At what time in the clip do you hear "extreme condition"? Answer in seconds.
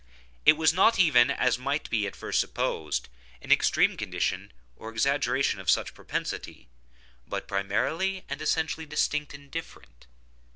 3.51-4.51